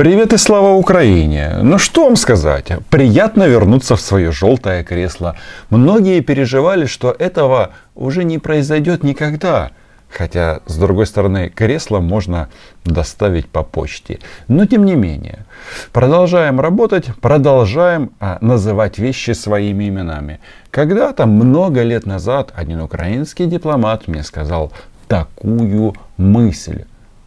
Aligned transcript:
Привет 0.00 0.32
и 0.32 0.38
слава 0.38 0.72
Украине! 0.76 1.58
Ну 1.60 1.76
что 1.76 2.04
вам 2.04 2.16
сказать? 2.16 2.72
Приятно 2.88 3.46
вернуться 3.46 3.96
в 3.96 4.00
свое 4.00 4.32
желтое 4.32 4.82
кресло. 4.82 5.36
Многие 5.68 6.20
переживали, 6.20 6.86
что 6.86 7.14
этого 7.18 7.72
уже 7.94 8.24
не 8.24 8.38
произойдет 8.38 9.02
никогда. 9.02 9.72
Хотя, 10.08 10.60
с 10.64 10.78
другой 10.78 11.04
стороны, 11.04 11.50
кресло 11.50 12.00
можно 12.00 12.48
доставить 12.82 13.46
по 13.46 13.62
почте. 13.62 14.20
Но 14.48 14.64
тем 14.64 14.86
не 14.86 14.94
менее, 14.94 15.44
продолжаем 15.92 16.60
работать, 16.62 17.14
продолжаем 17.20 18.12
а, 18.20 18.38
называть 18.40 18.96
вещи 18.98 19.32
своими 19.32 19.90
именами. 19.90 20.40
Когда-то, 20.70 21.26
много 21.26 21.82
лет 21.82 22.06
назад, 22.06 22.54
один 22.56 22.80
украинский 22.80 23.44
дипломат 23.44 24.08
мне 24.08 24.22
сказал 24.22 24.72
такую 25.08 25.94
мысль. 26.16 26.84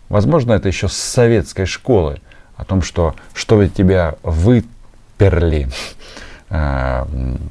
Возможно, 0.09 0.53
это 0.53 0.69
еще 0.69 0.87
с 0.87 0.93
советской 0.93 1.67
школы 1.67 2.19
о 2.63 2.65
том, 2.65 2.81
что 2.81 3.13
чтобы 3.33 3.67
тебя 3.67 4.15
выперли, 4.23 5.67
э, 6.49 7.05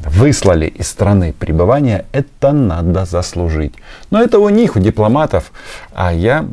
выслали 0.07 0.67
из 0.67 0.89
страны 0.89 1.35
пребывания, 1.39 2.07
это 2.13 2.53
надо 2.53 3.05
заслужить. 3.05 3.75
Но 4.11 4.23
это 4.23 4.39
у 4.39 4.49
них, 4.49 4.77
у 4.77 4.81
дипломатов, 4.81 5.53
а 5.95 6.13
я 6.13 6.45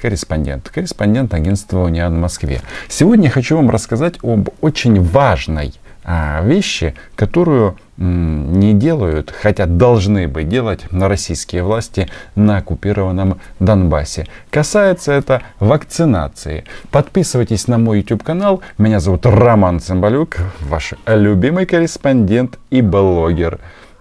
корреспондент, 0.00 0.70
корреспондент 0.70 1.34
агентства 1.34 1.80
«Униан» 1.80 2.14
в 2.14 2.20
Москве. 2.20 2.60
Сегодня 2.88 3.30
хочу 3.30 3.56
вам 3.56 3.70
рассказать 3.70 4.14
об 4.22 4.48
очень 4.60 5.02
важной 5.02 5.74
а, 6.04 6.40
вещи, 6.42 6.94
которую 7.14 7.76
не 7.98 8.74
делают, 8.74 9.30
хотя 9.30 9.66
должны 9.66 10.28
бы 10.28 10.44
делать 10.44 10.80
российские 10.92 11.64
власти 11.64 12.08
на 12.36 12.58
оккупированном 12.58 13.40
Донбассе. 13.58 14.26
Касается 14.50 15.12
это 15.12 15.42
вакцинации. 15.58 16.64
Подписывайтесь 16.90 17.66
на 17.66 17.78
мой 17.78 17.98
YouTube 17.98 18.22
канал. 18.22 18.62
Меня 18.78 19.00
зовут 19.00 19.26
Роман 19.26 19.80
Цымбалюк, 19.80 20.36
ваш 20.60 20.94
любимый 21.06 21.66
корреспондент 21.66 22.58
и 22.70 22.82
блогер. 22.82 23.58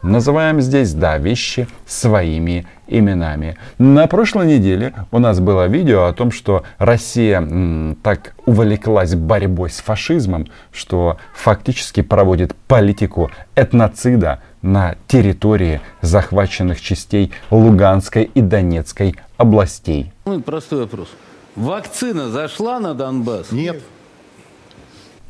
Называем 0.07 0.61
здесь, 0.61 0.93
да, 0.93 1.17
вещи 1.17 1.67
своими 1.85 2.65
именами. 2.87 3.57
На 3.77 4.07
прошлой 4.07 4.47
неделе 4.47 4.93
у 5.11 5.19
нас 5.19 5.41
было 5.41 5.67
видео 5.67 6.05
о 6.05 6.13
том, 6.13 6.31
что 6.31 6.63
Россия 6.77 7.41
м, 7.41 7.97
так 8.01 8.33
увлеклась 8.45 9.15
борьбой 9.15 9.69
с 9.69 9.79
фашизмом, 9.79 10.47
что 10.71 11.17
фактически 11.33 12.01
проводит 12.01 12.55
политику 12.55 13.31
этноцида 13.55 14.41
на 14.61 14.95
территории 15.07 15.81
захваченных 16.01 16.79
частей 16.79 17.33
Луганской 17.51 18.31
и 18.33 18.39
Донецкой 18.39 19.15
областей. 19.35 20.13
Ну, 20.23 20.39
простой 20.39 20.83
вопрос. 20.83 21.09
Вакцина 21.57 22.29
зашла 22.29 22.79
на 22.79 22.93
Донбасс? 22.93 23.51
Нет. 23.51 23.81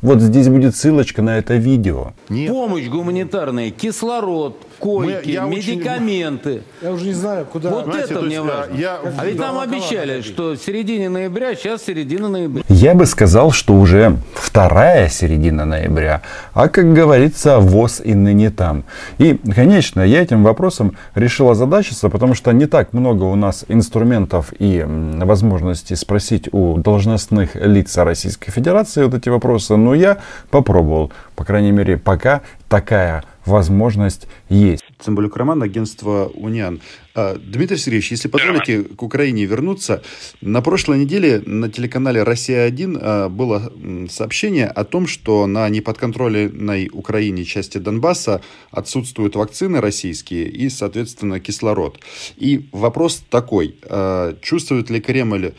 Вот 0.00 0.20
здесь 0.20 0.48
будет 0.48 0.76
ссылочка 0.76 1.22
на 1.22 1.38
это 1.38 1.54
видео. 1.54 2.12
Нет. 2.28 2.50
Помощь 2.50 2.86
гуманитарная, 2.86 3.70
кислород, 3.70 4.56
койки, 4.78 5.26
Мы, 5.26 5.32
я 5.32 5.44
медикаменты. 5.44 6.50
Очень, 6.50 6.62
я 6.82 6.92
уже 6.92 7.04
не 7.06 7.12
знаю, 7.12 7.46
куда. 7.46 7.70
Вот 7.70 7.84
Знаете, 7.84 8.14
это 8.14 8.22
мне 8.22 8.40
важно. 8.40 8.74
Я, 8.74 9.00
а 9.18 9.24
ведь 9.24 9.38
нам 9.38 9.58
обещали, 9.58 10.22
что 10.22 10.52
в 10.52 10.56
середине 10.56 11.08
ноября, 11.08 11.54
сейчас 11.54 11.84
середина 11.84 12.28
ноября. 12.28 12.62
Я 12.68 12.94
бы 12.94 13.06
сказал, 13.06 13.50
что 13.50 13.74
уже 13.74 14.16
вторая 14.34 15.08
середина 15.08 15.64
ноября. 15.64 16.22
А 16.54 16.68
как 16.68 16.92
говорится, 16.92 17.58
ВОЗ 17.58 18.00
и 18.04 18.14
ныне 18.14 18.50
там. 18.50 18.84
И, 19.18 19.38
конечно, 19.54 20.00
я 20.00 20.22
этим 20.22 20.42
вопросом 20.42 20.96
решил 21.14 21.50
озадачиться, 21.50 22.08
потому 22.08 22.34
что 22.34 22.52
не 22.52 22.66
так 22.66 22.92
много 22.92 23.24
у 23.24 23.34
нас 23.34 23.64
инструментов 23.68 24.52
и 24.58 24.84
возможностей 24.86 25.96
спросить 25.96 26.48
у 26.52 26.78
должностных 26.78 27.54
лиц 27.54 27.96
Российской 27.96 28.50
Федерации 28.50 29.04
вот 29.04 29.14
эти 29.14 29.28
вопросы. 29.28 29.76
Но 29.76 29.94
я 29.94 30.18
попробовал. 30.50 31.12
По 31.36 31.44
крайней 31.44 31.72
мере, 31.72 31.96
пока 31.96 32.42
такая 32.68 33.24
возможность 33.48 34.28
есть. 34.48 34.84
Цымбалюк 34.98 35.36
Роман, 35.36 35.62
агентство 35.62 36.30
«Униан». 36.34 36.80
А, 37.14 37.36
Дмитрий 37.36 37.78
Сергеевич, 37.78 38.12
если 38.12 38.28
позволите 38.28 38.82
к 38.82 39.02
Украине 39.02 39.44
вернуться, 39.44 40.02
на 40.40 40.60
прошлой 40.60 40.98
неделе 40.98 41.42
на 41.44 41.68
телеканале 41.68 42.22
«Россия-1» 42.22 42.98
а, 43.00 43.28
было 43.28 43.72
сообщение 44.08 44.66
о 44.66 44.84
том, 44.84 45.06
что 45.06 45.46
на 45.46 45.68
неподконтрольной 45.68 46.90
Украине 46.92 47.44
части 47.44 47.78
Донбасса 47.78 48.40
отсутствуют 48.70 49.34
вакцины 49.34 49.80
российские 49.80 50.48
и, 50.48 50.68
соответственно, 50.68 51.40
кислород. 51.40 51.98
И 52.36 52.68
вопрос 52.72 53.24
такой, 53.28 53.76
а, 53.82 54.36
чувствует 54.40 54.90
ли 54.90 55.00
Кремль 55.00 55.54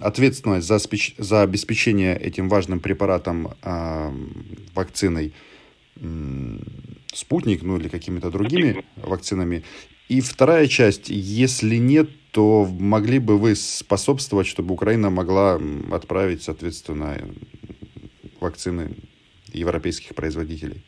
ответственность 0.00 0.66
за, 0.66 0.78
за 1.18 1.42
обеспечение 1.42 2.16
этим 2.18 2.48
важным 2.48 2.80
препаратом 2.80 3.50
вакциной 4.74 5.34
спутник, 7.12 7.62
ну 7.62 7.78
или 7.78 7.88
какими-то 7.88 8.30
другими 8.30 8.84
вакцинами. 8.96 9.64
И 10.08 10.20
вторая 10.20 10.66
часть, 10.66 11.08
если 11.08 11.76
нет, 11.76 12.08
то 12.32 12.64
могли 12.64 13.18
бы 13.18 13.38
вы 13.38 13.54
способствовать, 13.54 14.46
чтобы 14.46 14.74
Украина 14.74 15.10
могла 15.10 15.60
отправить, 15.92 16.42
соответственно, 16.42 17.18
вакцины 18.40 18.96
европейских 19.52 20.14
производителей? 20.14 20.82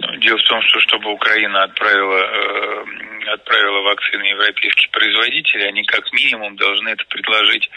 Ну, 0.00 0.16
дело 0.16 0.38
в 0.38 0.48
том, 0.48 0.62
что 0.62 0.80
чтобы 0.80 1.12
Украина 1.12 1.64
отправила, 1.64 2.18
э, 2.18 3.32
отправила 3.32 3.80
вакцины 3.82 4.22
европейских 4.22 4.90
производителей, 4.90 5.68
они 5.68 5.84
как 5.84 6.12
минимум 6.12 6.56
должны 6.56 6.88
это 6.88 7.04
предложить 7.06 7.70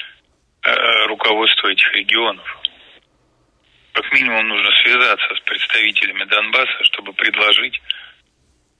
э, 0.64 1.08
руководству 1.08 1.68
этих 1.68 1.92
регионов 1.94 2.63
как 3.94 4.12
минимум 4.12 4.48
нужно 4.48 4.70
связаться 4.84 5.36
с 5.36 5.40
представителями 5.42 6.24
Донбасса, 6.26 6.84
чтобы 6.84 7.14
предложить, 7.14 7.82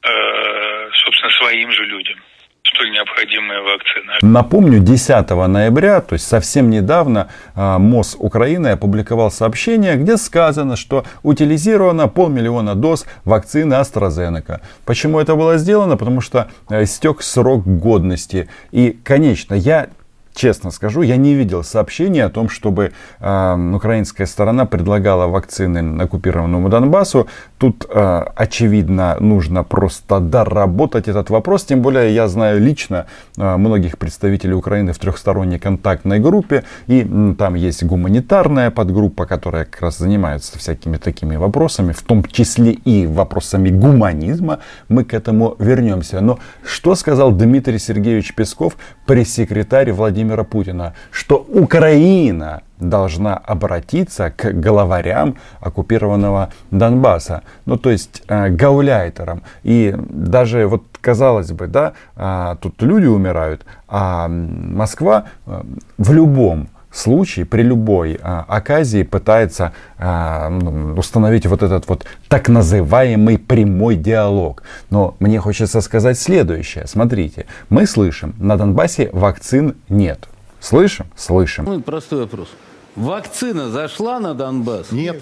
э, 0.04 0.90
собственно, 1.06 1.32
своим 1.32 1.72
же 1.72 1.86
людям 1.86 2.20
столь 2.64 2.92
необходимые 2.92 3.62
вакцины. 3.62 4.14
Напомню, 4.22 4.80
10 4.80 5.48
ноября, 5.48 6.02
то 6.02 6.14
есть 6.14 6.28
совсем 6.28 6.70
недавно, 6.70 7.30
э, 7.56 7.78
МОЗ 7.78 8.16
Украины 8.20 8.70
опубликовал 8.70 9.32
сообщение, 9.32 9.96
где 9.96 10.18
сказано, 10.18 10.76
что 10.76 11.06
утилизировано 11.24 12.08
полмиллиона 12.08 12.76
доз 12.76 13.06
вакцины 13.26 13.76
AstraZeneca. 13.76 14.62
Почему 14.86 15.20
это 15.20 15.36
было 15.36 15.58
сделано? 15.58 15.98
Потому 15.98 16.22
что 16.22 16.50
э, 16.70 16.84
истек 16.84 17.22
срок 17.22 17.66
годности. 17.66 18.50
И, 18.72 18.98
конечно, 19.04 19.54
я 19.54 19.90
честно 20.34 20.72
скажу, 20.72 21.02
я 21.02 21.18
не 21.18 21.36
видел 21.36 21.64
сообщения 21.64 22.26
о 22.26 22.30
том, 22.30 22.50
чтобы 22.50 22.92
э, 23.20 23.74
украинская 23.76 24.28
сторона 24.28 24.66
предлагала 24.66 25.28
вакцины 25.28 26.02
оккупированному 26.02 26.70
Донбассу. 26.70 27.28
Тут, 27.58 27.86
э, 27.90 28.24
очевидно, 28.36 29.18
нужно 29.20 29.64
просто 29.64 30.20
доработать 30.20 31.08
этот 31.08 31.30
вопрос. 31.30 31.64
Тем 31.64 31.82
более, 31.82 32.14
я 32.14 32.28
знаю 32.28 32.60
лично 32.60 33.06
э, 33.38 33.58
многих 33.58 33.98
представителей 33.98 34.54
Украины 34.54 34.92
в 34.94 35.00
трехсторонней 35.00 35.60
контактной 35.60 36.20
группе. 36.20 36.64
И 36.88 37.08
э, 37.10 37.36
там 37.38 37.56
есть 37.56 37.84
гуманитарная 37.84 38.72
подгруппа, 38.72 39.26
которая 39.26 39.66
как 39.66 39.82
раз 39.82 39.98
занимается 40.00 40.58
всякими 40.58 40.98
такими 40.98 41.36
вопросами, 41.36 41.94
в 41.94 42.02
том 42.02 42.24
числе 42.24 42.72
и 42.72 43.06
вопросами 43.06 43.70
гуманизма. 43.70 44.60
Мы 44.90 45.06
к 45.06 45.14
этому 45.14 45.56
вернемся. 45.60 46.22
Но 46.22 46.40
что 46.66 46.96
сказал 46.96 47.32
Дмитрий 47.32 47.80
Сергеевич 47.80 48.34
Песков, 48.34 48.76
пресс-секретарь 49.06 49.92
Владимира 49.92 50.23
Владимира 50.24 50.44
Путина, 50.46 50.94
что 51.12 51.36
Украина 51.38 52.62
должна 52.80 53.36
обратиться 53.38 54.32
к 54.32 54.54
главарям 54.54 55.36
оккупированного 55.60 56.50
Донбасса, 56.72 57.42
ну 57.66 57.78
то 57.78 57.90
есть 57.90 58.24
э, 58.28 58.50
гауляйтерам. 58.50 59.42
И 59.64 59.94
даже 59.98 60.66
вот 60.68 60.84
казалось 61.02 61.52
бы, 61.52 61.68
да, 61.68 61.94
э, 62.16 62.56
тут 62.62 62.82
люди 62.82 63.08
умирают, 63.08 63.66
а 63.88 64.28
Москва 64.30 65.26
э, 65.46 65.62
в 65.98 66.14
любом 66.14 66.70
случае, 66.94 67.46
при 67.46 67.64
любой 67.64 68.20
а, 68.22 68.46
оказии 68.48 69.04
пытается 69.04 69.74
а, 69.98 70.50
ну, 70.50 70.96
установить 70.96 71.46
вот 71.46 71.64
этот 71.64 71.88
вот 71.88 72.06
так 72.30 72.50
называемый 72.50 73.38
прямой 73.38 73.96
диалог. 73.96 74.64
Но 74.90 75.16
мне 75.20 75.40
хочется 75.40 75.82
сказать 75.82 76.18
следующее. 76.18 76.88
Смотрите, 76.88 77.46
мы 77.70 77.86
слышим, 77.88 78.36
на 78.38 78.58
Донбассе 78.58 79.10
вакцин 79.12 79.76
нет. 79.90 80.28
Слышим? 80.60 81.08
Слышим. 81.16 81.66
Ну, 81.66 81.82
простой 81.82 82.22
вопрос. 82.22 82.48
Вакцина 82.96 83.70
зашла 83.70 84.20
на 84.20 84.34
Донбасс? 84.34 84.92
Нет. 84.92 85.22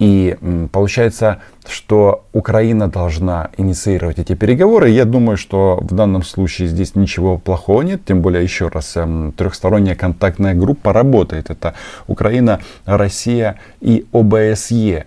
И 0.00 0.38
получается, 0.72 1.42
что 1.68 2.24
Украина 2.32 2.88
должна 2.88 3.50
инициировать 3.58 4.18
эти 4.18 4.34
переговоры. 4.34 4.88
Я 4.88 5.04
думаю, 5.04 5.36
что 5.36 5.78
в 5.82 5.94
данном 5.94 6.22
случае 6.22 6.68
здесь 6.68 6.94
ничего 6.94 7.36
плохого 7.36 7.82
нет. 7.82 8.06
Тем 8.06 8.22
более, 8.22 8.42
еще 8.42 8.68
раз, 8.68 8.96
эм, 8.96 9.32
трехсторонняя 9.32 9.94
контактная 9.94 10.54
группа 10.54 10.94
работает. 10.94 11.50
Это 11.50 11.74
Украина, 12.06 12.60
Россия 12.86 13.56
и 13.82 14.06
ОБСЕ. 14.10 15.04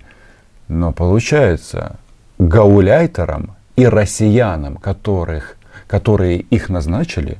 Но 0.67 0.91
получается, 0.91 1.97
гауляйтерам 2.37 3.55
и 3.75 3.87
россиянам, 3.87 4.77
которых, 4.77 5.57
которые 5.87 6.37
их 6.37 6.69
назначили, 6.69 7.39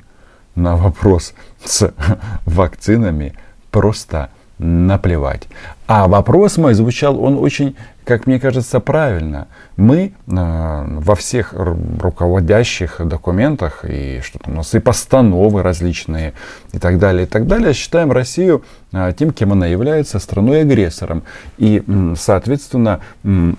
на 0.56 0.76
вопрос 0.76 1.34
с 1.64 1.94
вакцинами 2.46 3.34
просто 3.70 4.30
наплевать. 4.58 5.48
А 5.86 6.08
вопрос 6.08 6.56
мой 6.56 6.74
звучал, 6.74 7.22
он 7.22 7.38
очень, 7.38 7.76
как 8.04 8.26
мне 8.26 8.38
кажется, 8.40 8.80
правильно. 8.80 9.48
Мы 9.76 10.12
э, 10.12 10.12
во 10.26 11.14
всех 11.14 11.52
руководящих 11.52 13.00
документах, 13.04 13.84
и 13.84 14.20
что 14.22 14.38
там 14.38 14.54
у 14.54 14.56
нас 14.58 14.74
и 14.74 14.78
постановы 14.78 15.62
различные, 15.62 16.32
и 16.72 16.78
так 16.78 16.98
далее, 16.98 17.24
и 17.24 17.26
так 17.26 17.46
далее, 17.46 17.74
считаем 17.74 18.12
Россию 18.12 18.64
э, 18.92 19.12
тем, 19.18 19.32
кем 19.32 19.52
она 19.52 19.66
является, 19.66 20.18
страной-агрессором. 20.18 21.24
И, 21.58 21.82
э, 21.86 22.14
соответственно, 22.16 23.00
э, 23.24 23.52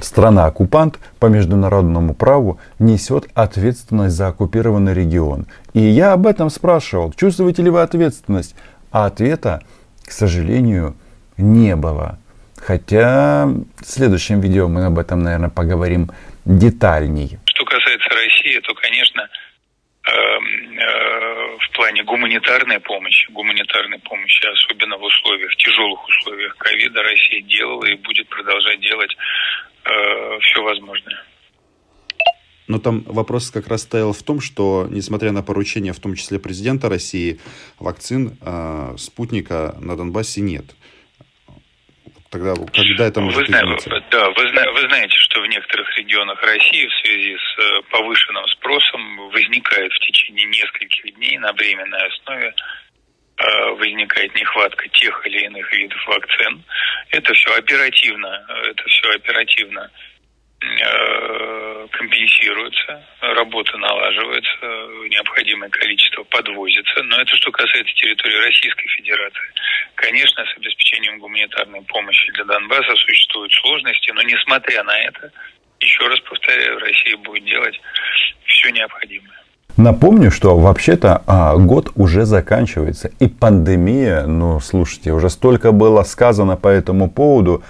страна-оккупант 0.00 0.98
по 1.18 1.26
международному 1.26 2.14
праву 2.14 2.58
несет 2.78 3.28
ответственность 3.34 4.16
за 4.16 4.28
оккупированный 4.28 4.94
регион. 4.94 5.46
И 5.74 5.80
я 5.80 6.12
об 6.12 6.26
этом 6.26 6.50
спрашивал, 6.50 7.12
чувствуете 7.12 7.62
ли 7.62 7.70
вы 7.70 7.82
ответственность? 7.82 8.54
А 8.90 9.06
ответа, 9.06 9.62
к 10.12 10.14
сожалению, 10.14 10.94
не 11.38 11.74
было. 11.74 12.18
Хотя 12.58 13.46
в 13.46 13.84
следующем 13.84 14.42
видео 14.42 14.68
мы 14.68 14.84
об 14.84 14.98
этом, 14.98 15.22
наверное, 15.22 15.48
поговорим 15.48 16.10
детальней. 16.44 17.38
Что 17.46 17.64
касается 17.64 18.10
России, 18.10 18.60
то, 18.60 18.74
конечно, 18.74 19.22
эм, 19.22 20.78
э, 20.78 21.56
в 21.60 21.70
плане 21.72 22.02
гуманитарной 22.02 22.78
помощи, 22.80 23.30
гуманитарной 23.30 24.00
помощи, 24.00 24.44
особенно 24.52 24.98
в 24.98 25.02
условиях, 25.02 25.56
тяжелых 25.56 26.06
условиях 26.06 26.56
ковида, 26.58 27.02
Россия 27.02 27.40
делала 27.40 27.86
и 27.86 27.94
будет 27.94 28.28
продолжать 28.28 28.80
делать 28.80 29.16
э, 29.84 30.38
все 30.40 30.62
возможное. 30.62 31.24
Но 32.68 32.78
там 32.78 33.02
вопрос 33.02 33.50
как 33.50 33.66
раз 33.68 33.82
стоял 33.82 34.12
в 34.12 34.22
том, 34.22 34.40
что, 34.40 34.86
несмотря 34.88 35.32
на 35.32 35.42
поручение, 35.42 35.92
в 35.92 36.00
том 36.00 36.14
числе 36.14 36.38
президента 36.38 36.88
России, 36.88 37.40
вакцин 37.78 38.38
э, 38.40 38.94
спутника 38.98 39.74
на 39.80 39.96
Донбассе 39.96 40.40
нет. 40.40 40.64
Тогда 42.30 42.54
когда 42.54 43.08
это 43.08 43.20
может 43.20 43.40
вы, 43.40 43.44
измениться? 43.44 43.90
Да, 44.10 44.30
вы, 44.30 44.44
вы 44.44 44.80
знаете, 44.88 45.14
что 45.18 45.42
в 45.42 45.46
некоторых 45.48 45.98
регионах 45.98 46.40
России 46.42 46.86
в 46.86 47.06
связи 47.06 47.36
с 47.36 47.58
э, 47.58 47.82
повышенным 47.90 48.46
спросом 48.48 49.28
возникает 49.30 49.92
в 49.92 49.98
течение 49.98 50.46
нескольких 50.46 51.14
дней 51.16 51.36
на 51.38 51.52
временной 51.52 52.08
основе 52.08 52.54
э, 53.36 53.70
возникает 53.72 54.34
нехватка 54.36 54.88
тех 54.88 55.26
или 55.26 55.46
иных 55.46 55.70
видов 55.72 55.98
вакцин. 56.06 56.62
Это 57.10 57.34
все 57.34 57.54
оперативно, 57.54 58.46
это 58.70 58.84
все 58.86 59.10
оперативно 59.10 59.90
Э, 60.62 61.71
компенсируется, 61.90 63.04
работа 63.20 63.76
налаживается, 63.78 64.66
необходимое 65.08 65.70
количество 65.70 66.22
подвозится. 66.24 67.02
Но 67.02 67.16
это 67.20 67.36
что 67.36 67.50
касается 67.50 67.94
территории 67.94 68.46
Российской 68.46 68.88
Федерации. 68.88 69.48
Конечно, 69.94 70.44
с 70.44 70.56
обеспечением 70.56 71.18
гуманитарной 71.18 71.82
помощи 71.82 72.32
для 72.32 72.44
Донбасса 72.44 72.94
существуют 72.96 73.52
сложности, 73.52 74.10
но 74.12 74.22
несмотря 74.22 74.82
на 74.84 74.98
это, 74.98 75.30
еще 75.80 76.06
раз 76.06 76.20
повторяю, 76.20 76.78
Россия 76.78 77.16
будет 77.18 77.44
делать 77.44 77.80
все 78.46 78.70
необходимое. 78.70 79.42
Напомню, 79.76 80.30
что 80.30 80.56
вообще-то 80.58 81.22
а, 81.26 81.56
год 81.56 81.90
уже 81.96 82.24
заканчивается. 82.24 83.10
И 83.20 83.28
пандемия, 83.28 84.26
ну 84.26 84.60
слушайте, 84.60 85.12
уже 85.12 85.30
столько 85.30 85.72
было 85.72 86.02
сказано 86.02 86.56
по 86.56 86.68
этому 86.68 87.10
поводу 87.10 87.64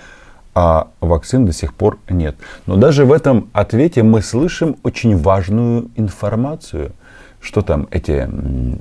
а 0.54 0.88
вакцин 1.00 1.46
до 1.46 1.52
сих 1.52 1.74
пор 1.74 1.98
нет. 2.08 2.36
Но 2.66 2.76
даже 2.76 3.04
в 3.04 3.12
этом 3.12 3.48
ответе 3.52 4.02
мы 4.02 4.22
слышим 4.22 4.76
очень 4.82 5.16
важную 5.16 5.90
информацию, 5.96 6.92
что 7.40 7.62
там 7.62 7.88
эти 7.90 8.28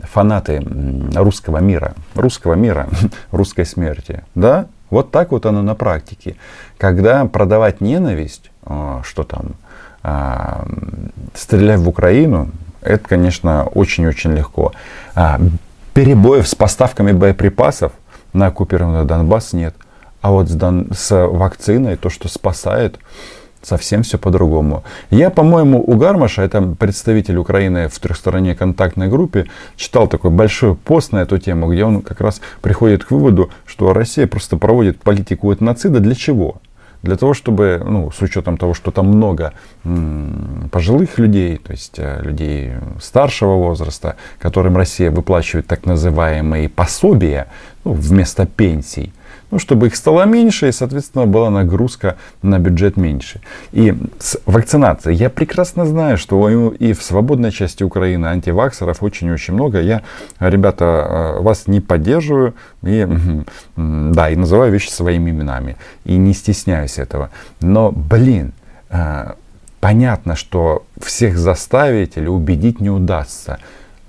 фанаты 0.03 0.61
русского 1.15 1.59
мира, 1.59 1.95
русского 2.15 2.53
мира, 2.53 2.87
русской 3.31 3.65
смерти, 3.65 4.23
да? 4.35 4.67
Вот 4.89 5.11
так 5.11 5.31
вот 5.31 5.45
оно 5.45 5.61
на 5.61 5.73
практике. 5.73 6.35
Когда 6.77 7.25
продавать 7.25 7.79
ненависть, 7.79 8.51
а, 8.63 9.01
что 9.03 9.23
там, 9.23 9.53
а, 10.03 10.65
стрелять 11.33 11.79
в 11.79 11.87
Украину, 11.87 12.51
это, 12.81 13.07
конечно, 13.07 13.63
очень-очень 13.63 14.33
легко. 14.33 14.73
А, 15.15 15.39
перебоев 15.93 16.45
с 16.45 16.55
поставками 16.55 17.13
боеприпасов 17.13 17.93
на 18.33 18.47
оккупированный 18.47 19.05
Донбасс 19.05 19.53
нет– 19.53 19.73
а 20.21 20.31
вот 20.31 20.49
с, 20.49 20.53
дан, 20.53 20.87
с 20.93 21.27
вакциной, 21.27 21.97
то, 21.97 22.09
что 22.09 22.27
спасает, 22.27 22.99
совсем 23.61 24.03
все 24.03 24.17
по-другому. 24.17 24.83
Я, 25.09 25.29
по-моему, 25.29 25.83
у 25.85 25.95
Гармаша, 25.95 26.41
это 26.43 26.61
представитель 26.61 27.37
Украины 27.37 27.87
в 27.87 27.99
трехсторонней 27.99 28.55
контактной 28.55 29.07
группе, 29.07 29.45
читал 29.75 30.07
такой 30.07 30.31
большой 30.31 30.75
пост 30.75 31.11
на 31.11 31.19
эту 31.19 31.37
тему, 31.37 31.71
где 31.71 31.85
он 31.85 32.01
как 32.01 32.21
раз 32.21 32.41
приходит 32.61 33.03
к 33.03 33.11
выводу, 33.11 33.51
что 33.65 33.93
Россия 33.93 34.27
просто 34.27 34.57
проводит 34.57 34.99
политику 34.99 35.53
этноцида 35.53 35.99
для 35.99 36.15
чего? 36.15 36.55
Для 37.03 37.17
того, 37.17 37.33
чтобы, 37.33 37.81
ну, 37.83 38.11
с 38.11 38.21
учетом 38.21 38.57
того, 38.57 38.75
что 38.75 38.91
там 38.91 39.07
много 39.07 39.53
пожилых 40.71 41.17
людей, 41.17 41.57
то 41.57 41.71
есть 41.71 41.95
э, 41.97 42.21
людей 42.21 42.73
старшего 43.01 43.55
возраста, 43.55 44.17
которым 44.37 44.77
Россия 44.77 45.09
выплачивает 45.09 45.65
так 45.65 45.87
называемые 45.87 46.69
пособия 46.69 47.47
ну, 47.85 47.93
вместо 47.93 48.45
пенсий, 48.45 49.13
ну, 49.51 49.59
чтобы 49.59 49.87
их 49.87 49.95
стало 49.95 50.25
меньше, 50.25 50.69
и, 50.69 50.71
соответственно, 50.71 51.25
была 51.25 51.49
нагрузка 51.49 52.15
на 52.41 52.57
бюджет 52.57 52.97
меньше. 52.97 53.41
И 53.73 53.93
с 54.17 54.39
вакцинацией. 54.45 55.17
Я 55.17 55.29
прекрасно 55.29 55.85
знаю, 55.85 56.17
что 56.17 56.71
и 56.71 56.93
в 56.93 57.03
свободной 57.03 57.51
части 57.51 57.83
Украины 57.83 58.27
антиваксеров 58.27 59.03
очень-очень 59.03 59.53
много. 59.53 59.81
Я, 59.81 60.01
ребята, 60.39 60.85
э, 61.37 61.41
вас 61.41 61.67
не 61.67 61.81
поддерживаю, 61.81 62.53
и, 62.81 63.07
да, 63.75 64.29
и 64.29 64.35
называю 64.35 64.71
вещи 64.71 64.89
своими 64.89 65.31
именами. 65.31 65.75
И 66.05 66.17
не 66.17 66.33
стесняюсь 66.33 66.97
этого. 66.97 67.29
Но, 67.59 67.91
блин, 67.91 68.53
э, 68.89 69.33
понятно, 69.81 70.35
что 70.35 70.85
всех 71.01 71.37
заставить 71.37 72.15
или 72.15 72.27
убедить 72.27 72.79
не 72.79 72.89
удастся. 72.89 73.59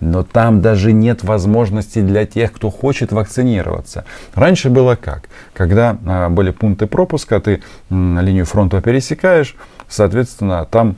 Но 0.03 0.25
там 0.25 0.61
даже 0.61 0.93
нет 0.93 1.23
возможности 1.23 2.01
для 2.01 2.27
тех, 2.27 2.53
кто 2.53 2.71
хочет 2.71 3.13
вакцинироваться. 3.13 4.05
Раньше 4.35 4.69
было 4.69 4.97
как? 4.97 5.29
Когда 5.55 5.97
а, 6.05 6.29
были 6.29 6.51
пункты 6.51 6.89
пропуска, 6.89 7.41
ты 7.41 7.63
линию 7.89 8.45
фронта 8.45 8.81
пересекаешь, 8.81 9.55
соответственно, 9.89 10.67
там 10.69 10.97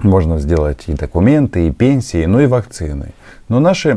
можно 0.00 0.40
сделать 0.40 0.82
и 0.88 0.94
документы, 0.94 1.68
и 1.68 1.70
пенсии, 1.70 2.24
ну 2.24 2.40
и 2.40 2.46
вакцины. 2.46 3.12
Но 3.48 3.60
наши 3.60 3.96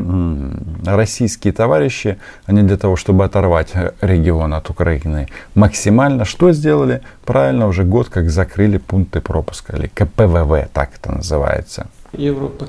российские 0.86 1.52
товарищи, 1.52 2.18
они 2.46 2.62
для 2.62 2.76
того, 2.76 2.94
чтобы 2.94 3.24
оторвать 3.24 3.72
регион 4.00 4.54
от 4.54 4.70
Украины 4.70 5.26
максимально, 5.56 6.24
что 6.24 6.52
сделали? 6.52 7.00
Правильно, 7.24 7.66
уже 7.66 7.82
год 7.82 8.08
как 8.08 8.30
закрыли 8.30 8.78
пункты 8.78 9.20
пропуска, 9.20 9.76
или 9.76 9.88
КПВВ, 9.88 10.68
так 10.72 10.90
это 10.94 11.10
называется. 11.10 11.88
Европа 12.12 12.68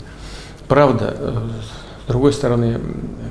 Правда, 0.69 1.15
э, 1.17 1.49
с 2.05 2.07
другой 2.07 2.31
стороны, 2.31 2.79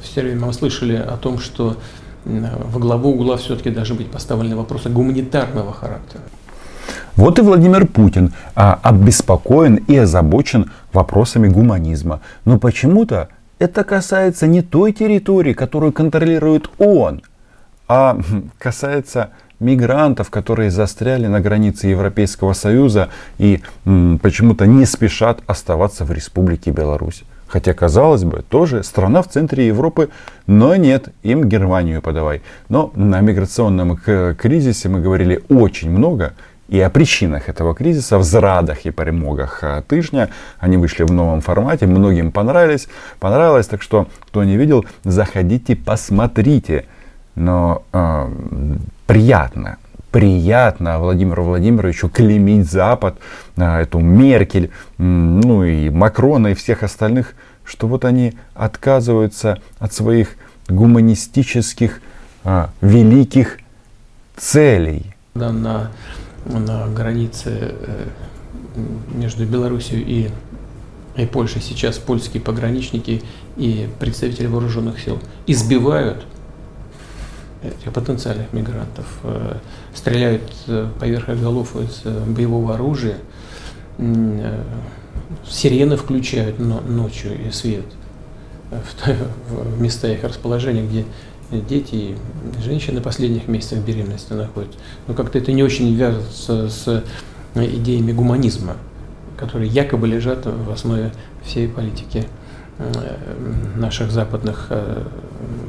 все 0.02 0.22
время 0.22 0.46
мы 0.46 0.52
слышали 0.52 0.96
о 0.96 1.16
том, 1.16 1.38
что 1.38 1.76
во 2.24 2.80
главу 2.80 3.12
угла 3.12 3.36
все-таки 3.36 3.70
должны 3.70 3.94
быть 3.94 4.10
поставлены 4.10 4.56
вопросы 4.56 4.90
гуманитарного 4.90 5.72
характера. 5.72 6.22
Вот 7.14 7.38
и 7.38 7.42
Владимир 7.42 7.86
Путин 7.86 8.32
а, 8.54 8.78
обеспокоен 8.82 9.76
и 9.76 9.96
озабочен 9.96 10.72
вопросами 10.92 11.48
гуманизма. 11.48 12.20
Но 12.44 12.58
почему-то 12.58 13.28
это 13.60 13.84
касается 13.84 14.48
не 14.48 14.62
той 14.62 14.92
территории, 14.92 15.52
которую 15.52 15.92
контролирует 15.92 16.68
он, 16.78 17.22
а 17.86 18.18
касается 18.58 19.30
мигрантов, 19.60 20.30
которые 20.30 20.70
застряли 20.70 21.26
на 21.26 21.40
границе 21.40 21.88
Европейского 21.88 22.52
Союза 22.52 23.08
и 23.38 23.60
почему-то 23.84 24.66
не 24.66 24.86
спешат 24.86 25.40
оставаться 25.46 26.04
в 26.04 26.12
Республике 26.12 26.70
Беларусь. 26.70 27.24
Хотя, 27.48 27.72
казалось 27.72 28.24
бы, 28.24 28.44
тоже 28.48 28.82
страна 28.82 29.22
в 29.22 29.28
центре 29.28 29.66
Европы, 29.66 30.10
но 30.46 30.76
нет, 30.76 31.08
им 31.22 31.48
Германию 31.48 32.02
подавай. 32.02 32.42
Но 32.68 32.92
на 32.94 33.20
миграционном 33.20 33.96
кризисе 33.96 34.88
мы 34.90 35.00
говорили 35.00 35.42
очень 35.48 35.90
много, 35.90 36.34
и 36.68 36.78
о 36.80 36.90
причинах 36.90 37.48
этого 37.48 37.74
кризиса 37.74 38.18
в 38.18 38.24
зрадах 38.24 38.84
и 38.84 38.90
перемогах 38.90 39.64
тыжня. 39.88 40.28
Они 40.58 40.76
вышли 40.76 41.04
в 41.04 41.10
новом 41.10 41.40
формате, 41.40 41.86
многим 41.86 42.30
понравились. 42.30 42.88
Понравилось, 43.18 43.66
так 43.66 43.80
что, 43.80 44.06
кто 44.26 44.44
не 44.44 44.58
видел, 44.58 44.84
заходите, 45.04 45.74
посмотрите. 45.74 46.84
Но 47.34 47.84
э, 47.94 48.28
приятно, 49.08 49.78
приятно 50.12 51.00
Владимиру 51.00 51.42
Владимировичу 51.42 52.10
клеймить 52.10 52.70
Запад, 52.70 53.16
а, 53.56 53.80
эту 53.80 53.98
Меркель, 54.00 54.70
ну 54.98 55.64
и 55.64 55.88
Макрона 55.88 56.48
и 56.48 56.54
всех 56.54 56.82
остальных, 56.82 57.32
что 57.64 57.88
вот 57.88 58.04
они 58.04 58.34
отказываются 58.54 59.60
от 59.78 59.94
своих 59.94 60.36
гуманистических 60.68 62.02
а, 62.44 62.70
великих 62.82 63.58
целей. 64.36 65.14
Да, 65.34 65.52
на, 65.52 65.90
на 66.44 66.86
границе 66.88 67.50
э, 67.50 68.04
между 69.14 69.46
Белоруссией 69.46 70.30
и, 71.16 71.22
и 71.22 71.26
Польшей 71.26 71.62
сейчас 71.62 71.96
польские 71.96 72.42
пограничники 72.42 73.22
и 73.56 73.88
представители 73.98 74.48
вооруженных 74.48 75.00
сил 75.00 75.18
избивают 75.46 76.26
этих 77.62 77.92
потенциальных 77.92 78.52
мигрантов, 78.52 79.06
э, 79.24 79.56
стреляют 79.94 80.42
э, 80.66 80.88
поверх 80.98 81.28
их 81.28 81.40
голов 81.40 81.76
из 81.76 82.02
э, 82.04 82.24
боевого 82.24 82.74
оружия, 82.74 83.16
сирены 85.48 85.96
включают 85.96 86.60
ночью 86.60 87.32
и 87.46 87.50
свет 87.50 87.84
в 88.70 89.80
места 89.80 90.06
их 90.06 90.22
расположения, 90.22 90.86
где 90.86 91.04
дети 91.50 91.94
и 91.94 92.16
женщины 92.62 93.00
последних 93.00 93.48
месяцах 93.48 93.80
беременности 93.80 94.34
находятся. 94.34 94.78
Но 95.08 95.14
как-то 95.14 95.38
это 95.38 95.50
не 95.50 95.64
очень 95.64 95.92
вяжется 95.96 96.70
с 96.70 97.02
идеями 97.56 98.12
гуманизма, 98.12 98.76
которые 99.36 99.68
якобы 99.68 100.06
лежат 100.06 100.46
в 100.46 100.70
основе 100.70 101.10
всей 101.42 101.66
политики 101.66 102.24
наших 103.74 104.12
западных 104.12 104.70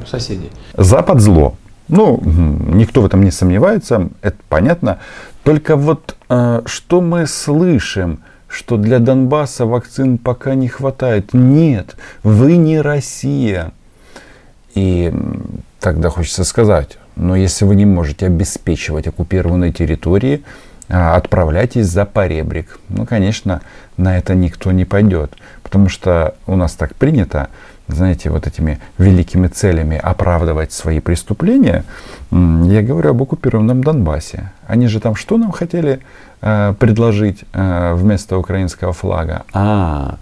соседей. 0.06 0.52
Запад 0.76 1.20
зло. 1.20 1.56
Ну, 1.90 2.20
никто 2.24 3.02
в 3.02 3.06
этом 3.06 3.22
не 3.22 3.30
сомневается, 3.30 4.08
это 4.22 4.36
понятно. 4.48 4.98
Только 5.42 5.76
вот 5.76 6.16
э, 6.28 6.62
что 6.66 7.00
мы 7.00 7.26
слышим, 7.26 8.20
что 8.48 8.76
для 8.76 8.98
Донбасса 8.98 9.66
вакцин 9.66 10.18
пока 10.18 10.54
не 10.54 10.68
хватает. 10.68 11.32
Нет, 11.32 11.96
вы 12.22 12.56
не 12.56 12.80
Россия. 12.80 13.72
И 14.74 15.12
тогда 15.80 16.10
хочется 16.10 16.44
сказать, 16.44 16.98
но 17.16 17.36
если 17.36 17.64
вы 17.64 17.74
не 17.74 17.86
можете 17.86 18.26
обеспечивать 18.26 19.06
оккупированные 19.06 19.72
территории, 19.72 20.42
а, 20.88 21.16
отправляйтесь 21.16 21.86
за 21.86 22.04
поребрик. 22.04 22.78
Ну, 22.88 23.06
конечно, 23.06 23.62
на 23.96 24.18
это 24.18 24.34
никто 24.34 24.72
не 24.72 24.84
пойдет, 24.84 25.32
потому 25.62 25.88
что 25.88 26.34
у 26.46 26.56
нас 26.56 26.72
так 26.72 26.94
принято, 26.96 27.48
знаете, 27.94 28.30
вот 28.30 28.46
этими 28.46 28.78
великими 28.98 29.48
целями 29.48 29.96
оправдывать 29.96 30.72
свои 30.72 31.00
преступления, 31.00 31.84
я 32.30 32.82
говорю 32.82 33.10
об 33.10 33.22
оккупированном 33.22 33.82
Донбассе. 33.82 34.52
Они 34.66 34.86
же 34.86 35.00
там 35.00 35.14
что 35.14 35.36
нам 35.36 35.50
хотели 35.50 36.00
э, 36.42 36.74
предложить 36.78 37.44
э, 37.52 37.94
вместо 37.94 38.38
украинского 38.38 38.92
флага? 38.92 39.44
А, 39.52 40.16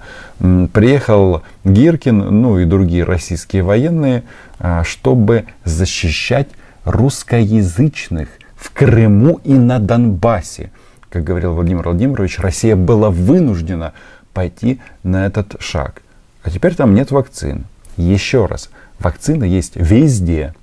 приехал 0.72 1.42
Гиркин, 1.64 2.18
ну 2.40 2.58
и 2.58 2.64
другие 2.64 3.04
российские 3.04 3.62
военные, 3.62 4.22
э, 4.58 4.82
чтобы 4.84 5.44
защищать 5.64 6.48
русскоязычных 6.84 8.28
в 8.56 8.72
Крыму 8.72 9.40
и 9.44 9.54
на 9.54 9.78
Донбассе. 9.78 10.70
Как 11.10 11.25
говорил 11.25 11.54
Владимир 11.54 11.84
Владимирович, 11.84 12.38
Россия 12.38 12.76
была 12.76 13.10
вынуждена 13.10 13.92
пойти 14.32 14.80
на 15.02 15.26
этот 15.26 15.56
шаг. 15.60 16.02
А 16.42 16.50
теперь 16.50 16.75
там 16.75 16.95
нет 16.95 17.11
вакцин. 17.11 17.64
Еще 17.97 18.47
раз, 18.47 18.71
вакцина 18.99 19.45
есть 19.45 19.76
везде. 19.76 20.54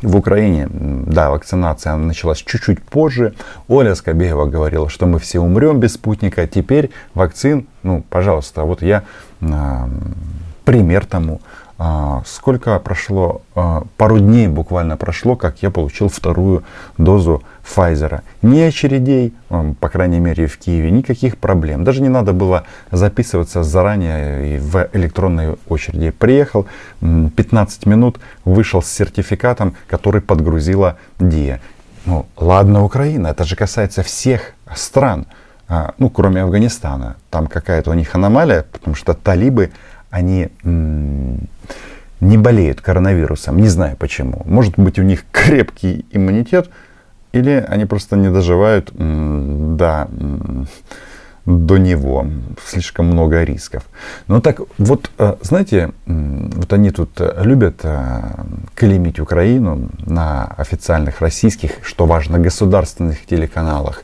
В 0.00 0.16
Украине, 0.16 0.68
да, 0.70 1.30
вакцинация 1.30 1.96
началась 1.96 2.38
чуть-чуть 2.38 2.82
позже. 2.82 3.34
Оля 3.66 3.96
Скобеева 3.96 4.46
говорила, 4.46 4.88
что 4.88 5.06
мы 5.06 5.18
все 5.18 5.40
умрем 5.40 5.80
без 5.80 5.94
спутника. 5.94 6.46
Теперь 6.46 6.90
вакцин, 7.14 7.66
ну, 7.82 8.04
пожалуйста, 8.08 8.62
вот 8.62 8.82
я 8.82 9.02
пример 10.64 11.04
тому. 11.04 11.40
А, 11.80 12.22
сколько 12.26 12.76
прошло, 12.80 13.42
а, 13.54 13.84
пару 13.96 14.18
дней 14.18 14.48
буквально 14.48 14.96
прошло, 14.96 15.36
как 15.36 15.62
я 15.62 15.70
получил 15.70 16.08
вторую 16.08 16.64
дозу 16.96 17.44
Pfizer. 17.64 18.22
Ни 18.42 18.60
очередей, 18.60 19.32
по 19.48 19.88
крайней 19.88 20.18
мере 20.18 20.48
в 20.48 20.58
Киеве, 20.58 20.90
никаких 20.90 21.38
проблем. 21.38 21.84
Даже 21.84 22.02
не 22.02 22.08
надо 22.08 22.32
было 22.32 22.64
записываться 22.90 23.62
заранее 23.62 24.58
в 24.58 24.88
электронной 24.92 25.56
очереди. 25.68 26.10
Приехал, 26.10 26.66
15 27.00 27.86
минут, 27.86 28.18
вышел 28.44 28.82
с 28.82 28.88
сертификатом, 28.88 29.76
который 29.86 30.20
подгрузила 30.20 30.96
ДИА. 31.20 31.60
Ну, 32.06 32.26
ладно, 32.36 32.82
Украина, 32.84 33.28
это 33.28 33.44
же 33.44 33.54
касается 33.54 34.02
всех 34.02 34.54
стран, 34.74 35.26
а, 35.68 35.92
ну, 35.98 36.10
кроме 36.10 36.42
Афганистана. 36.42 37.16
Там 37.30 37.46
какая-то 37.46 37.90
у 37.90 37.94
них 37.94 38.14
аномалия, 38.14 38.64
потому 38.72 38.96
что 38.96 39.12
талибы, 39.12 39.70
они 40.10 40.48
не 42.20 42.36
болеют 42.36 42.80
коронавирусом. 42.80 43.58
Не 43.58 43.68
знаю 43.68 43.96
почему. 43.96 44.42
Может 44.44 44.78
быть, 44.78 44.98
у 44.98 45.02
них 45.02 45.24
крепкий 45.32 46.04
иммунитет, 46.10 46.70
или 47.32 47.64
они 47.68 47.84
просто 47.84 48.16
не 48.16 48.30
доживают 48.30 48.90
до, 48.92 50.08
до 51.44 51.78
него. 51.78 52.26
Слишком 52.64 53.06
много 53.06 53.44
рисков. 53.44 53.84
Ну 54.26 54.40
так 54.40 54.60
вот, 54.78 55.10
э, 55.18 55.36
знаете, 55.42 55.92
вот 56.06 56.72
они 56.72 56.90
тут 56.90 57.10
любят 57.36 57.80
э, 57.82 58.20
клеймить 58.74 59.20
Украину 59.20 59.90
на 60.06 60.46
официальных 60.56 61.20
российских, 61.20 61.70
что 61.82 62.06
важно, 62.06 62.38
государственных 62.38 63.26
телеканалах. 63.26 64.02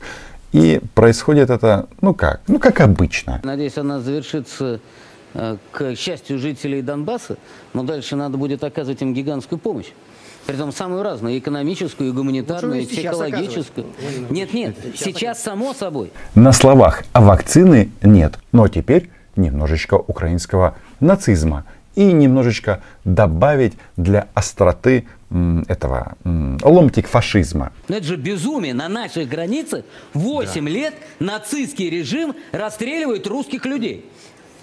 И 0.53 0.81
происходит 0.95 1.51
это, 1.51 1.87
ну 2.01 2.15
как, 2.15 2.43
ну 2.47 2.61
как 2.61 2.81
обычно. 2.81 3.41
Надеюсь, 3.43 3.77
она 3.77 4.01
завершится 4.01 4.65
Э, 4.65 4.79
к 5.73 5.97
счастью 5.97 6.39
жителей 6.39 6.81
Донбасса, 6.81 7.37
но 7.73 7.83
дальше 7.83 8.17
надо 8.17 8.39
будет 8.39 8.63
оказывать 8.63 9.03
им 9.03 9.13
гигантскую 9.15 9.59
помощь. 9.59 9.89
Притом 10.47 10.73
самую 10.73 11.03
разную, 11.03 11.37
и 11.37 11.39
экономическую, 11.39 12.11
и 12.11 12.13
гуманитарную, 12.13 12.83
и 12.83 12.87
психологическую. 12.87 13.87
Нет, 14.31 14.53
нет, 14.53 14.77
сейчас 14.95 15.43
само 15.43 15.73
собой. 15.73 16.13
На 16.35 16.53
словах, 16.53 17.03
а 17.13 17.23
вакцины 17.23 17.91
нет. 18.03 18.39
Но 18.53 18.69
теперь 18.69 19.11
немножечко 19.37 19.95
украинского 19.95 20.77
нацизма. 21.01 21.65
И 21.95 22.13
немножечко 22.13 22.83
добавить 23.05 23.75
для 23.97 24.27
остроты 24.35 25.07
этого 25.69 26.17
ломтик 26.25 27.09
фашизма. 27.09 27.73
Но 27.89 27.97
это 27.97 28.07
же 28.07 28.17
безумие. 28.17 28.75
На 28.75 28.89
наших 28.89 29.29
границах 29.29 29.85
8 30.13 30.65
да. 30.65 30.71
лет 30.71 30.95
нацистский 31.21 31.89
режим 31.91 32.35
расстреливает 32.53 33.27
русских 33.29 33.65
людей. 33.65 34.05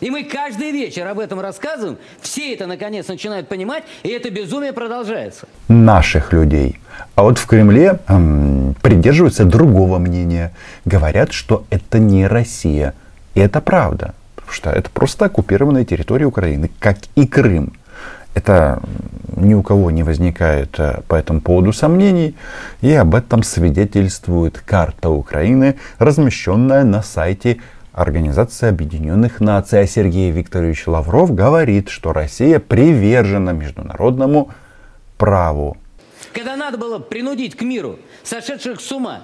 И 0.02 0.10
мы 0.10 0.24
каждый 0.24 0.72
вечер 0.72 1.08
об 1.08 1.20
этом 1.20 1.40
рассказываем. 1.40 1.98
Все 2.22 2.54
это 2.54 2.66
наконец 2.66 3.08
начинают 3.08 3.48
понимать, 3.48 3.84
и 4.02 4.10
это 4.10 4.32
безумие 4.32 4.74
продолжается. 4.74 5.48
Наших 5.68 6.34
людей. 6.34 6.80
А 7.14 7.22
вот 7.22 7.38
в 7.38 7.46
Кремле 7.46 8.00
эм, 8.08 8.76
придерживаются 8.82 9.46
другого 9.46 10.00
мнения. 10.00 10.54
Говорят, 10.86 11.34
что 11.34 11.66
это 11.70 12.00
не 12.00 12.26
Россия. 12.26 12.96
И 13.36 13.40
это 13.40 13.62
правда. 13.62 14.16
Потому 14.36 14.54
что 14.54 14.70
это 14.72 14.90
просто 14.90 15.26
оккупированная 15.26 15.86
территория 15.86 16.26
Украины, 16.26 16.72
как 16.80 16.98
и 17.16 17.28
Крым. 17.28 17.74
Это 18.34 18.82
ни 19.36 19.54
у 19.54 19.62
кого 19.62 19.92
не 19.92 20.04
возникает 20.04 20.80
э, 20.80 21.02
по 21.08 21.16
этому 21.16 21.42
поводу 21.42 21.74
сомнений, 21.74 22.36
и 22.82 22.94
об 22.94 23.14
этом 23.14 23.44
свидетельствует 23.44 24.60
карта 24.60 25.10
Украины, 25.10 25.76
размещенная 26.00 26.86
на 26.86 27.04
сайте 27.04 27.60
Организация 27.94 28.70
Объединенных 28.70 29.42
Наций, 29.42 29.82
а 29.82 29.86
Сергей 29.86 30.32
Викторович 30.32 30.88
Лавров 30.88 31.36
говорит, 31.36 31.90
что 31.90 32.14
Россия 32.14 32.60
привержена 32.60 33.52
международному 33.52 34.52
праву. 35.18 35.78
Когда 36.34 36.56
надо 36.56 36.78
было 36.78 37.00
принудить 37.00 37.56
к 37.58 37.62
миру 37.62 38.00
сошедших 38.24 38.80
с 38.80 38.92
ума 38.92 39.24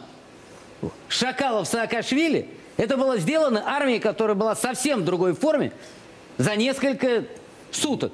шакалов 1.07 1.67
Саакашвили, 1.67 2.49
это 2.75 2.97
было 2.97 3.17
сделано 3.17 3.63
армией, 3.65 3.99
которая 3.99 4.35
была 4.35 4.55
совсем 4.55 5.01
в 5.01 5.05
другой 5.05 5.33
форме, 5.33 5.71
за 6.37 6.55
несколько 6.55 7.23
суток. 7.71 8.11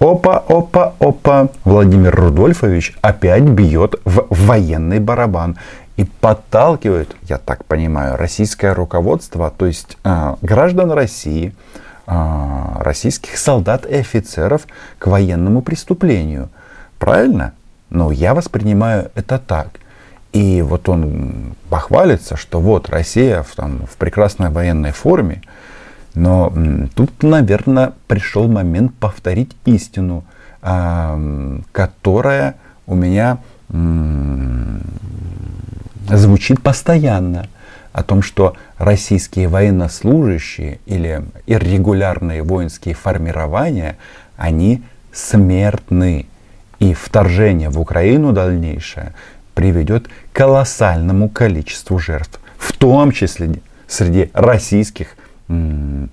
Опа, 0.00 0.38
опа, 0.38 0.94
опа. 1.00 1.48
Владимир 1.64 2.14
Рудольфович 2.14 2.96
опять 3.02 3.42
бьет 3.42 3.96
в 4.04 4.26
военный 4.30 5.00
барабан 5.00 5.58
и 5.96 6.04
подталкивает, 6.04 7.16
я 7.22 7.38
так 7.38 7.64
понимаю, 7.64 8.16
российское 8.16 8.74
руководство, 8.74 9.50
то 9.50 9.66
есть 9.66 9.98
э, 10.04 10.36
граждан 10.40 10.92
России, 10.92 11.52
э, 12.06 12.12
российских 12.78 13.36
солдат 13.36 13.86
и 13.86 13.96
офицеров 13.96 14.68
к 15.00 15.08
военному 15.08 15.62
преступлению. 15.62 16.48
Правильно? 17.00 17.54
Но 17.90 18.12
я 18.12 18.34
воспринимаю 18.34 19.10
это 19.16 19.38
так. 19.38 19.80
И 20.32 20.62
вот 20.62 20.88
он 20.88 21.54
похвалится, 21.70 22.36
что 22.36 22.60
вот 22.60 22.88
Россия 22.88 23.42
в, 23.42 23.56
там, 23.56 23.84
в 23.90 23.96
прекрасной 23.96 24.50
военной 24.50 24.92
форме, 24.92 25.42
но 26.18 26.52
тут, 26.96 27.22
наверное, 27.22 27.92
пришел 28.08 28.48
момент 28.48 28.92
повторить 28.94 29.52
истину, 29.66 30.24
э, 30.62 31.60
которая 31.70 32.56
у 32.88 32.96
меня 32.96 33.38
звучит 36.10 36.60
постоянно 36.60 37.46
о 37.92 38.02
том, 38.02 38.22
что 38.22 38.56
российские 38.78 39.46
военнослужащие 39.46 40.80
или 40.86 41.22
иррегулярные 41.46 42.42
воинские 42.42 42.96
формирования, 42.96 43.96
они 44.36 44.82
смертны. 45.12 46.26
И 46.80 46.94
вторжение 46.94 47.70
в 47.70 47.78
Украину 47.80 48.32
дальнейшее 48.32 49.12
приведет 49.54 50.08
к 50.08 50.36
колоссальному 50.36 51.28
количеству 51.28 51.98
жертв, 51.98 52.40
в 52.56 52.72
том 52.72 53.12
числе 53.12 53.60
среди 53.86 54.30
российских 54.32 55.17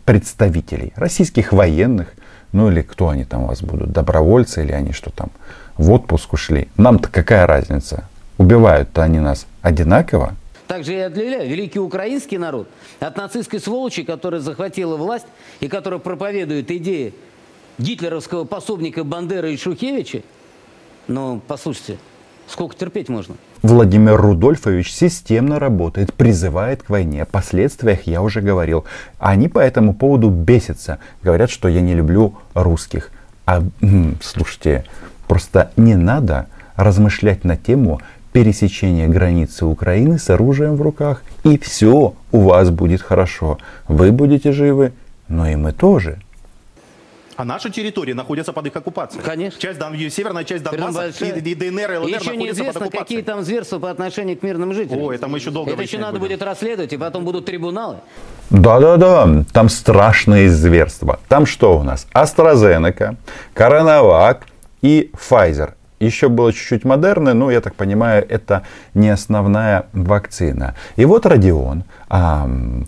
представителей, 0.05 0.93
российских 0.95 1.51
военных, 1.53 2.13
Ну 2.55 2.71
или 2.71 2.81
кто 2.81 3.09
они 3.09 3.25
там 3.25 3.43
у 3.43 3.47
вас 3.47 3.61
будут, 3.61 3.91
добровольцы 3.91 4.63
или 4.63 4.71
они 4.71 4.93
что 4.93 5.11
там, 5.11 5.29
в 5.75 5.91
отпуск 5.91 6.31
ушли. 6.31 6.69
Нам-то 6.77 7.09
какая 7.09 7.45
разница? 7.45 8.07
Убивают-то 8.37 9.03
они 9.03 9.19
нас 9.19 9.45
одинаково. 9.61 10.35
Также 10.65 10.93
и 10.93 10.99
отделяю 10.99 11.49
великий 11.49 11.79
украинский 11.79 12.37
народ 12.37 12.69
от 13.01 13.17
нацистской 13.17 13.59
сволочи, 13.59 14.03
которая 14.03 14.39
захватила 14.39 14.95
власть 14.95 15.27
и 15.59 15.67
которая 15.67 15.99
проповедует 15.99 16.71
идеи 16.71 17.13
гитлеровского 17.77 18.45
пособника 18.45 19.03
Бандеры 19.03 19.53
и 19.53 19.57
Шухевича. 19.57 20.21
Но, 21.09 21.41
послушайте, 21.45 21.97
сколько 22.47 22.75
терпеть 22.75 23.09
можно? 23.09 23.35
Владимир 23.61 24.15
Рудольфович 24.15 24.93
системно 24.93 25.59
работает, 25.59 26.13
призывает 26.13 26.83
к 26.83 26.89
войне. 26.89 27.23
О 27.23 27.25
последствиях 27.25 28.03
я 28.07 28.21
уже 28.21 28.41
говорил. 28.41 28.85
Они 29.19 29.47
по 29.47 29.59
этому 29.59 29.93
поводу 29.93 30.29
бесятся. 30.29 30.99
Говорят, 31.23 31.49
что 31.49 31.67
я 31.67 31.81
не 31.81 31.93
люблю 31.93 32.35
русских. 32.53 33.11
А, 33.45 33.63
слушайте, 34.21 34.85
просто 35.27 35.71
не 35.77 35.95
надо 35.95 36.47
размышлять 36.75 37.43
на 37.43 37.57
тему 37.57 38.01
пересечения 38.33 39.07
границы 39.07 39.65
Украины 39.65 40.19
с 40.19 40.29
оружием 40.29 40.75
в 40.75 40.81
руках. 40.81 41.23
И 41.43 41.57
все 41.57 42.15
у 42.31 42.39
вас 42.41 42.69
будет 42.69 43.01
хорошо. 43.01 43.59
Вы 43.87 44.11
будете 44.11 44.51
живы, 44.51 44.91
но 45.29 45.47
и 45.47 45.55
мы 45.55 45.71
тоже. 45.71 46.19
А 47.37 47.43
наши 47.43 47.69
территории 47.69 48.13
находятся 48.13 48.53
под 48.53 48.67
их 48.67 48.75
оккупацией. 48.75 49.23
Конечно. 49.23 49.59
Часть, 49.59 49.79
северная 50.13 50.43
часть 50.45 50.63
Донбасса 50.63 51.25
и, 51.25 51.39
и 51.39 51.55
ДНР, 51.55 51.91
и 51.91 51.97
ЛНР 51.97 52.21
Еще 52.21 52.37
неизвестно, 52.37 52.89
какие 52.89 53.21
там 53.21 53.43
зверства 53.43 53.79
по 53.79 53.89
отношению 53.91 54.37
к 54.37 54.43
мирным 54.43 54.73
жителям. 54.73 55.01
Ой, 55.03 55.15
это 55.15 55.27
мы 55.27 55.37
еще 55.39 55.51
долго 55.51 55.71
Это 55.71 55.81
еще 55.81 55.97
надо 55.97 56.19
будем. 56.19 56.35
будет 56.35 56.41
расследовать, 56.43 56.93
и 56.93 56.97
потом 56.97 57.25
будут 57.25 57.45
трибуналы. 57.45 57.97
Да-да-да, 58.49 59.43
там 59.51 59.69
страшные 59.69 60.49
зверства. 60.49 61.19
Там 61.27 61.45
что 61.45 61.77
у 61.77 61.83
нас? 61.83 62.07
AstraZeneca, 62.13 63.17
Коронавак 63.53 64.45
и 64.81 65.11
Pfizer. 65.13 65.73
Еще 65.99 66.27
было 66.27 66.51
чуть-чуть 66.53 66.83
модерны, 66.83 67.33
но, 67.33 67.49
я 67.51 67.61
так 67.61 67.75
понимаю, 67.75 68.25
это 68.27 68.63
не 68.93 69.09
основная 69.09 69.87
вакцина. 69.93 70.75
И 70.97 71.05
вот 71.05 71.25
Родион, 71.25 71.83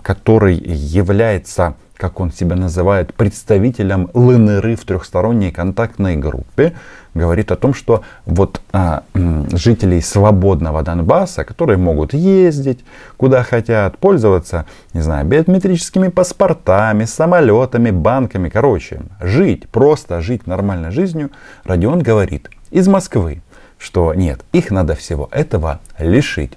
который 0.03 0.55
является 0.55 1.75
как 1.97 2.19
он 2.19 2.31
себя 2.31 2.55
называет, 2.55 3.13
представителем 3.13 4.09
ЛНР 4.13 4.77
в 4.77 4.85
трехсторонней 4.85 5.51
контактной 5.51 6.15
группе, 6.15 6.73
говорит 7.13 7.51
о 7.51 7.55
том, 7.55 7.73
что 7.73 8.03
вот 8.25 8.61
а, 8.71 9.03
жителей 9.13 10.01
свободного 10.01 10.83
Донбасса, 10.83 11.43
которые 11.43 11.77
могут 11.77 12.13
ездить 12.13 12.85
куда 13.17 13.43
хотят, 13.43 13.97
пользоваться, 13.97 14.65
не 14.93 15.01
знаю, 15.01 15.25
биометрическими 15.25 16.09
паспортами, 16.09 17.05
самолетами, 17.05 17.89
банками, 17.89 18.49
короче, 18.49 19.01
жить, 19.19 19.67
просто 19.69 20.21
жить 20.21 20.45
нормальной 20.47 20.91
жизнью, 20.91 21.31
Родион 21.63 21.99
говорит 21.99 22.49
из 22.69 22.87
Москвы, 22.87 23.41
что 23.79 24.13
нет, 24.13 24.41
их 24.51 24.71
надо 24.71 24.95
всего 24.95 25.29
этого 25.31 25.79
лишить. 25.97 26.53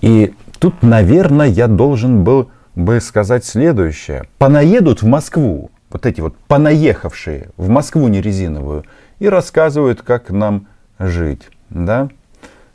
И 0.00 0.34
тут, 0.58 0.82
наверное, 0.82 1.46
я 1.48 1.66
должен 1.66 2.24
был 2.24 2.50
бы 2.76 3.00
сказать 3.00 3.44
следующее. 3.44 4.26
Понаедут 4.38 5.02
в 5.02 5.06
Москву, 5.06 5.70
вот 5.90 6.06
эти 6.06 6.20
вот 6.20 6.36
понаехавшие 6.46 7.48
в 7.56 7.68
Москву 7.68 8.06
не 8.06 8.20
резиновую, 8.20 8.84
и 9.18 9.28
рассказывают, 9.28 10.02
как 10.02 10.30
нам 10.30 10.68
жить. 10.98 11.48
Да? 11.70 12.08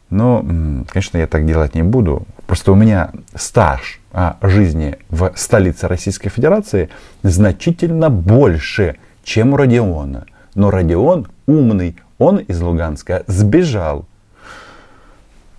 Но, 0.09 0.43
конечно, 0.89 1.17
я 1.17 1.27
так 1.27 1.45
делать 1.45 1.75
не 1.75 1.83
буду. 1.83 2.27
Просто 2.47 2.73
у 2.73 2.75
меня 2.75 3.11
стаж 3.33 4.01
жизни 4.41 4.97
в 5.09 5.31
столице 5.35 5.87
Российской 5.87 6.29
Федерации 6.29 6.89
значительно 7.23 8.09
больше, 8.09 8.97
чем 9.23 9.53
у 9.53 9.57
Родиона. 9.57 10.25
Но 10.55 10.69
Родион 10.69 11.27
умный, 11.45 11.95
он 12.17 12.37
из 12.37 12.59
Луганска 12.59 13.23
сбежал 13.27 14.05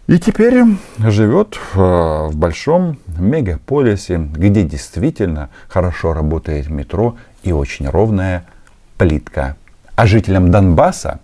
и 0.08 0.18
теперь 0.18 0.64
живет 0.98 1.56
в, 1.74 2.28
в 2.28 2.36
большом 2.36 2.98
мегаполисе, 3.18 4.18
где 4.18 4.64
действительно 4.64 5.48
хорошо 5.68 6.12
работает 6.12 6.68
метро 6.68 7.16
и 7.42 7.52
очень 7.52 7.88
ровная 7.88 8.44
плитка. 8.98 9.56
А 9.94 10.06
жителям 10.06 10.50
Донбасса, 10.50 11.20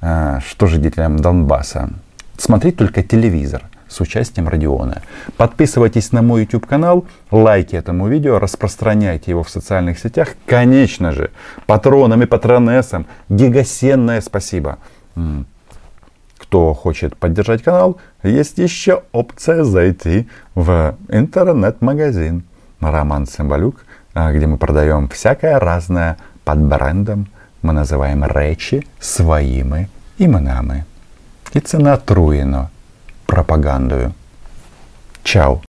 а, 0.00 0.40
что 0.40 0.66
же 0.66 0.82
жителям 0.82 1.18
Донбасса? 1.18 1.90
Смотреть 2.36 2.76
только 2.76 3.02
телевизор 3.02 3.62
с 3.88 4.00
участием 4.00 4.48
Родиона. 4.48 5.02
Подписывайтесь 5.36 6.12
на 6.12 6.22
мой 6.22 6.42
YouTube 6.42 6.66
канал, 6.66 7.06
лайки 7.30 7.76
этому 7.76 8.08
видео, 8.08 8.38
распространяйте 8.38 9.30
его 9.30 9.42
в 9.42 9.50
социальных 9.50 9.98
сетях. 9.98 10.36
Конечно 10.46 11.12
же, 11.12 11.30
патронам 11.66 12.22
и 12.22 12.26
патронессам 12.26 13.06
гигасенное 13.28 14.20
спасибо 14.20 14.78
кто 16.40 16.74
хочет 16.74 17.16
поддержать 17.16 17.62
канал, 17.62 17.98
есть 18.22 18.58
еще 18.58 19.02
опция 19.12 19.64
зайти 19.64 20.26
в 20.54 20.94
интернет-магазин 21.08 22.42
Роман 22.80 23.26
Цымбалюк, 23.26 23.84
а, 24.14 24.32
где 24.32 24.46
мы 24.46 24.56
продаем 24.56 25.08
всякое 25.08 25.58
разное 25.58 26.16
под 26.44 26.58
брендом. 26.58 27.26
Мы 27.62 27.72
называем 27.74 28.24
речи 28.24 28.86
своими 28.98 29.88
именами. 30.18 30.84
И 31.54 31.60
це 31.60 31.78
натруєно 31.78 32.68
пропагандою. 33.26 34.12
Чао! 35.22 35.60